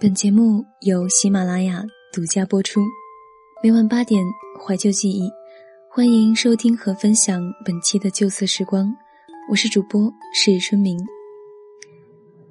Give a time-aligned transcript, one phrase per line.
[0.00, 1.80] 本节目由喜马拉雅
[2.12, 2.80] 独家播出，
[3.62, 4.20] 每晚八点
[4.60, 5.30] 怀旧记忆，
[5.88, 8.92] 欢迎收听和分享本期的旧色时光。
[9.48, 10.98] 我是主播是春明。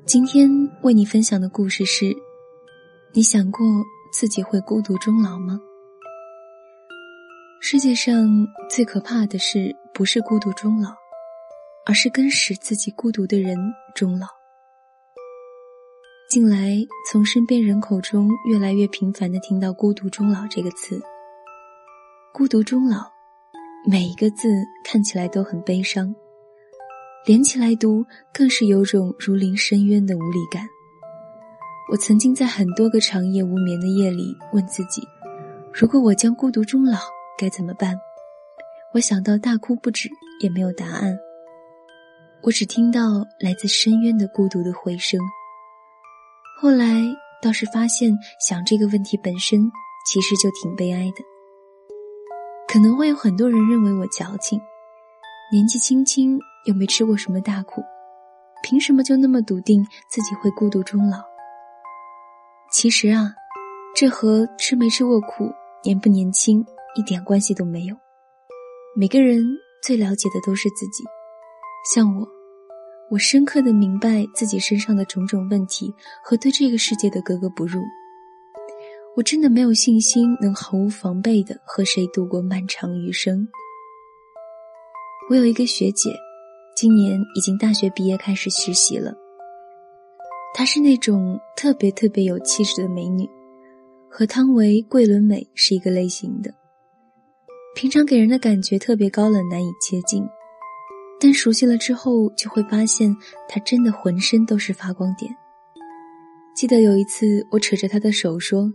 [0.06, 0.50] 今天
[0.84, 2.16] 为你分享的故事是：
[3.14, 3.66] 你想过
[4.14, 5.60] 自己会孤独终老吗？
[7.60, 8.26] 世界上
[8.70, 10.92] 最可怕的事，不是孤独终老，
[11.86, 13.58] 而是跟使自己孤独的人
[13.94, 14.28] 终老。
[16.34, 16.76] 近来，
[17.12, 21.00] 从身边人口中越来越频繁的听到“孤独终老”这个词。
[22.34, 23.04] 孤独终老，
[23.86, 24.50] 每一个字
[24.84, 26.12] 看起来都很悲伤，
[27.28, 30.68] 连起来读更是有种如临深渊的无力感。
[31.92, 35.04] 我曾经在很多个长夜无眠的夜里问自己：
[35.72, 36.98] 如果我将孤独终老，
[37.38, 37.96] 该怎么办？
[38.96, 40.10] 我想到大哭不止，
[40.42, 41.16] 也没有答案。
[42.42, 45.20] 我只听到来自深渊的孤独的回声。
[46.64, 47.04] 后来
[47.42, 48.10] 倒是发现，
[48.40, 49.70] 想这个问题本身
[50.08, 51.18] 其实就挺悲哀的。
[52.70, 54.58] 可能会有很多人认为我矫情，
[55.52, 57.82] 年纪轻轻又没吃过什么大苦，
[58.64, 61.18] 凭什么就那么笃定自己会孤独终老？
[62.72, 63.34] 其实啊，
[63.94, 65.52] 这和吃没吃过苦、
[65.84, 67.98] 年不年轻一点关系都没有。
[68.96, 69.44] 每个人
[69.86, 71.04] 最了解的都是自己，
[71.94, 72.26] 像我。
[73.10, 77.82] 我深刻的明白自己身上的种种问题和对这个世界的格格不入。
[79.16, 83.48] 我真的没有信心能毫无防备的和谁度过漫长余生。
[85.30, 86.10] 我有一个学姐，
[86.76, 89.14] 今年已经大学毕业开始实习了。
[90.56, 93.30] 她是那种特别特别有气质的美女，
[94.10, 96.52] 和汤唯、桂纶镁是一个类型的。
[97.76, 100.24] 平常给人的感觉特别高冷，难以接近。
[101.20, 103.16] 但熟悉了之后，就会发现
[103.48, 105.34] 他真的浑身都是发光点。
[106.56, 108.72] 记得有一次，我扯着他的手说：“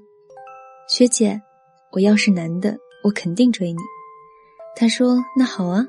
[0.89, 1.41] 学姐，
[1.92, 3.78] 我要是男的，我肯定追你。”
[4.75, 5.87] 他说：“那好啊，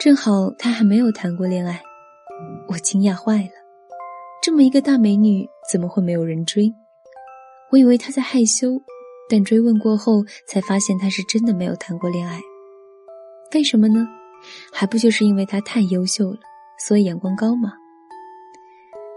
[0.00, 1.80] 正好他还没有谈过恋爱。”
[2.68, 3.50] 我惊讶坏了，
[4.42, 6.72] 这么一个大美女，怎么会没有人追？
[7.72, 8.80] 我以为他在害羞，
[9.28, 12.38] 但追问过后才发现他是真的没有谈过恋爱。
[13.54, 14.06] 为什么呢？
[14.72, 16.38] 还不就是因为他太优秀了，
[16.78, 17.72] 所以眼光高吗？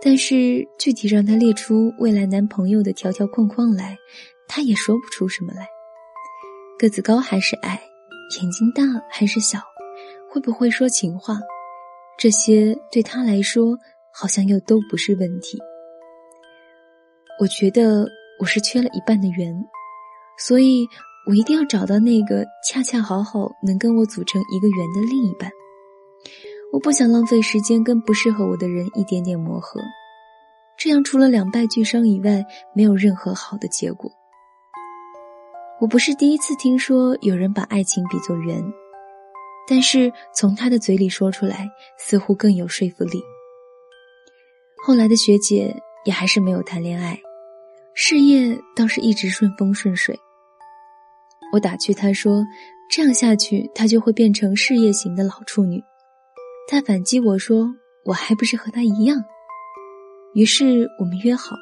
[0.01, 3.97] 但是具体让他列出未来男朋友的条条框框来，
[4.47, 5.67] 他也说不出什么来。
[6.77, 7.81] 个子高还是矮，
[8.39, 9.59] 眼睛大还是小，
[10.29, 11.37] 会不会说情话，
[12.17, 13.77] 这些对他来说
[14.13, 15.57] 好像又都不是问题。
[17.41, 18.07] 我觉得
[18.39, 19.53] 我是缺了一半的缘，
[20.37, 20.87] 所以。
[21.25, 25.51] 我一定要找到那个恰恰好好能跟我组成一个圆的另一半。
[26.71, 29.81] 我不想浪费时间跟不适合我的人一点点磨合，
[30.77, 34.11] 这样除了两败俱伤以外，没有任何好的结果。
[35.81, 38.63] 我不是第一次听说有人把爱情比作圆，
[39.67, 43.21] 但是从他的嘴里说出来，似乎更有说服力。
[44.85, 45.75] 后来的学姐
[46.05, 47.19] 也还是没有谈恋爱，
[47.93, 50.19] 事业倒是一直顺风顺水。
[51.51, 52.45] 我打趣他说
[52.91, 55.81] ：“这样下去，他就会变成事业型的老处女。”
[56.69, 57.73] 他反击我说
[58.05, 59.17] ：“我还不是和他一样。”
[60.35, 61.55] 于是我们约好，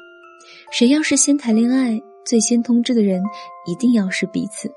[0.70, 3.22] 谁要是先谈恋爱，最先通知的人
[3.66, 4.70] 一定要是彼此。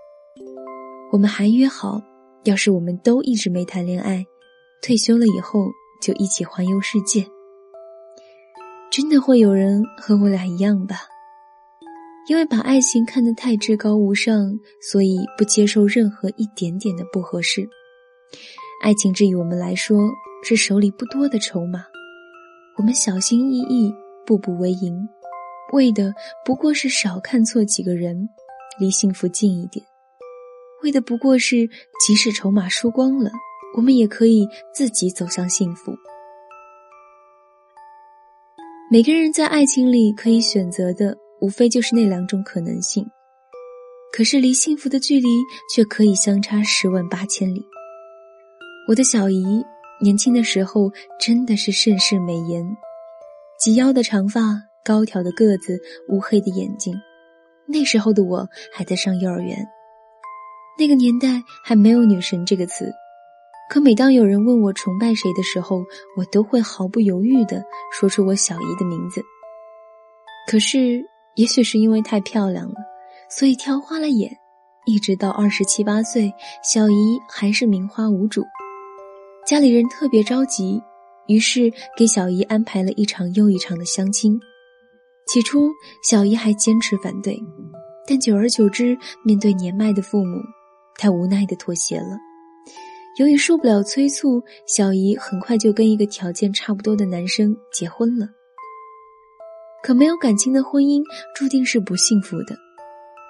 [1.12, 2.02] 我们还约好，
[2.46, 4.26] 要是我们都一直没谈恋爱，
[4.82, 5.68] 退休了以后
[6.02, 7.26] 就一起环游世界。
[8.90, 10.96] 真的会有人和我俩一样吧？
[12.28, 14.54] 因为把爱情看得太至高无上，
[14.92, 17.68] 所以不接受任何一点点的不合适。
[18.84, 19.98] 爱情这于我们来说
[20.44, 21.84] 是手里不多的筹码，
[22.78, 23.94] 我们小心翼翼，
[24.26, 25.08] 步步为营，
[25.74, 26.14] 为的
[26.46, 28.30] 不过是少看错几个人，
[28.80, 29.84] 离幸福近一点；
[30.84, 31.68] 为的不过是
[32.06, 33.32] 即使筹码输光了，
[33.76, 35.92] 我们也可以自己走向幸福。
[38.92, 41.18] 每个人在爱情里可以选择的。
[41.42, 43.04] 无非就是那两种可能性，
[44.14, 45.28] 可是离幸福的距离
[45.74, 47.66] 却可以相差十万八千里。
[48.88, 49.44] 我的小姨
[50.04, 52.64] 年轻的时候真的是盛世美颜，
[53.60, 54.42] 及腰的长发，
[54.86, 55.80] 高挑的个子，
[56.10, 56.94] 乌黑的眼睛。
[57.68, 59.58] 那时候的我还在上幼儿园，
[60.78, 62.92] 那个年代还没有“女神”这个词。
[63.72, 65.84] 可每当有人问我崇拜谁的时候，
[66.18, 67.64] 我都会毫不犹豫地
[67.98, 69.24] 说出我小姨的名字。
[70.48, 71.02] 可是。
[71.36, 72.76] 也许是因为太漂亮了，
[73.30, 74.38] 所以挑花了眼。
[74.88, 76.34] 一直到二十七八岁，
[76.64, 78.44] 小姨还是名花无主。
[79.46, 80.82] 家里人特别着急，
[81.28, 84.40] 于是给小姨安排了一场又一场的相亲。
[85.28, 85.70] 起初，
[86.10, 87.40] 小姨还坚持反对，
[88.08, 90.42] 但久而久之，面对年迈的父母，
[90.98, 92.18] 她无奈的妥协了。
[93.20, 98.28] 由于受不了催促，小姨很快就跟一个条件差不多的男生结婚了。
[99.84, 101.04] 可没有感情的婚姻
[101.36, 102.56] 注定是不幸福的，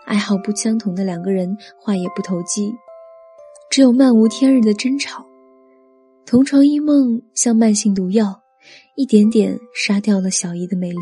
[0.05, 2.73] 爱好不相同的两个人话也不投机，
[3.69, 5.25] 只有漫无天日的争吵。
[6.25, 8.41] 同床异梦像慢性毒药，
[8.95, 10.99] 一点点杀掉了小姨的美丽。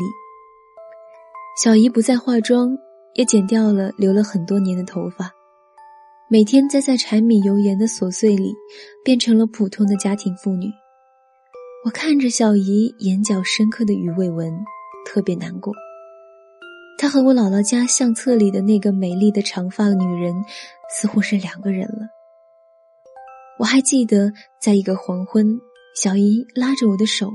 [1.62, 2.76] 小姨不再化妆，
[3.14, 5.30] 也剪掉了留了很多年的头发，
[6.30, 8.54] 每天栽在柴米油盐的琐碎里，
[9.04, 10.68] 变成了普通的家庭妇女。
[11.84, 14.52] 我看着小姨眼角深刻的鱼尾纹。
[15.04, 15.72] 特别难过，
[16.98, 20.34] 她和我姥姥家相册里的那个美丽的长发女人，
[20.94, 22.08] 似乎是两个人了。
[23.58, 25.58] 我还记得，在一个黄昏，
[25.94, 27.30] 小姨拉着我的手，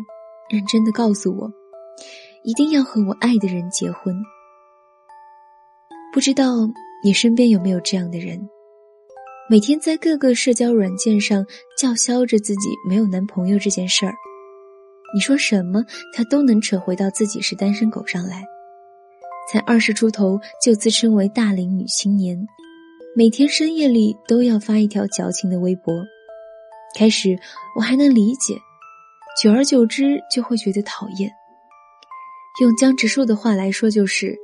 [0.50, 1.52] 认真的告诉我，
[2.44, 4.16] 一定要和我爱的人结婚。
[6.14, 6.68] 不知道
[7.04, 8.40] 你身边有没有这样的人，
[9.50, 11.46] 每天在各个社交软件上
[11.78, 14.14] 叫嚣着自己没有男朋友这件事儿。
[15.16, 15.82] 你说什么，
[16.14, 18.44] 他都能扯回到自己是单身狗上来。
[19.50, 22.38] 才二十出头就自称为大龄女青年，
[23.16, 25.94] 每天深夜里都要发一条矫情的微博。
[26.98, 27.40] 开始
[27.78, 28.58] 我还能理解，
[29.42, 31.32] 久而久之就会觉得讨厌。
[32.60, 34.36] 用江直树的话来说，就是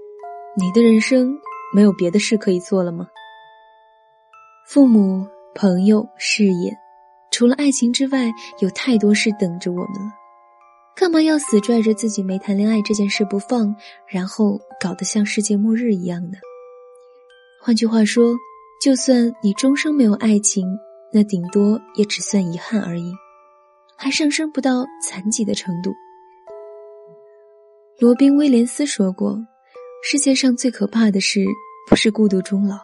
[0.57, 1.37] 你的人生
[1.75, 3.07] 没有别的事可以做了吗？
[4.69, 6.73] 父母、朋友、事业，
[7.29, 10.20] 除了爱情之外，有太多事等着我们了。
[10.95, 13.75] 干嘛要死拽着自己没谈恋爱这件事不放，
[14.07, 16.37] 然后搞得像世界末日一样呢？
[17.59, 18.35] 换句话说，
[18.83, 20.65] 就算你终生没有爱情，
[21.11, 23.11] 那顶多也只算遗憾而已，
[23.97, 25.91] 还上升不到残疾的程度。
[27.99, 29.39] 罗宾·威廉斯说过
[30.03, 31.43] ：“世界上最可怕的事，
[31.89, 32.77] 不是孤独终老，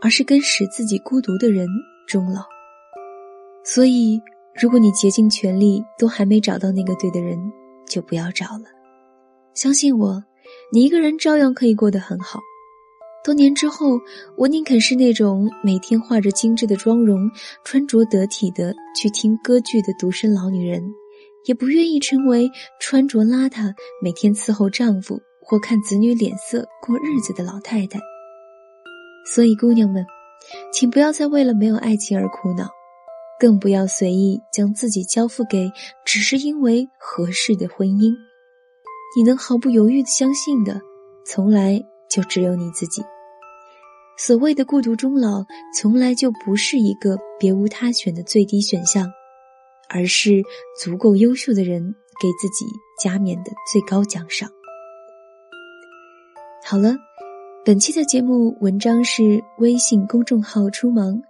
[0.00, 1.66] 而是跟使自己孤独的人
[2.08, 2.42] 终老。”
[3.62, 4.20] 所以。
[4.58, 7.38] 如果你竭尽全力都还没找到那个对的人，
[7.86, 8.64] 就不要找了。
[9.54, 10.22] 相信我，
[10.72, 12.40] 你一个人照样可以过得很好。
[13.22, 13.98] 多年之后，
[14.38, 17.30] 我宁肯是那种每天化着精致的妆容、
[17.64, 20.82] 穿着得体的去听歌剧的独身老女人，
[21.44, 22.50] 也不愿意成为
[22.80, 27.98] 穿着邋遢、每天伺候丈夫或看子女脸色过日子的老太太。
[29.26, 30.06] 所以，姑娘们，
[30.72, 32.70] 请不要再为了没有爱情而苦恼。
[33.38, 35.70] 更不要随意将自己交付给
[36.04, 38.14] 只是因为合适的婚姻。
[39.16, 40.80] 你能毫不犹豫的相信的，
[41.26, 43.02] 从来就只有你自己。
[44.18, 45.44] 所谓的孤独终老，
[45.78, 49.10] 从来就不是一个别无他选的最低选项，
[49.88, 50.42] 而是
[50.82, 51.82] 足够优秀的人
[52.20, 52.64] 给自己
[53.02, 54.50] 加冕的最高奖赏。
[56.64, 56.96] 好了，
[57.64, 61.20] 本期的节目文章是微信公众号“出芒”，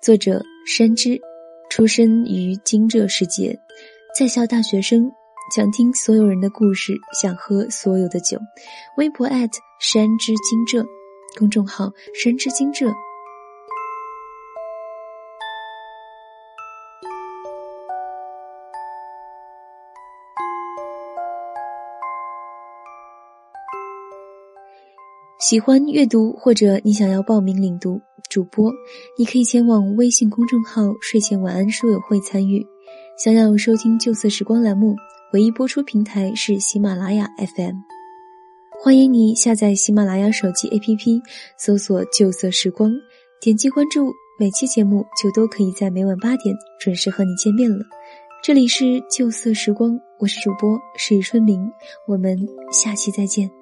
[0.00, 1.20] 作者山之。
[1.70, 3.56] 出生于金浙世界，
[4.18, 5.10] 在校大学生，
[5.54, 8.38] 想听所有人的故事，想喝所有的酒。
[8.96, 9.28] 微博
[9.78, 10.84] 山之金浙，
[11.38, 12.92] 公众号山之金浙。
[25.38, 28.72] 喜欢阅读或者你想要报名领读主播，
[29.18, 32.66] 你可以前往微信公众号“睡前晚安书友会”参与。
[33.22, 34.94] 想要收听旧色时光栏目，
[35.32, 37.76] 唯一播出平台是喜马拉雅 FM。
[38.80, 41.20] 欢迎你下载喜马拉雅手机 APP，
[41.58, 42.92] 搜索“旧色时光”，
[43.40, 47.78] 点击关注，每期节目就都可以在每晚八点准时和你见面了。
[48.40, 51.60] 这里是旧色时光，我是主播是春明，
[52.06, 52.38] 我们
[52.70, 53.57] 下期再见。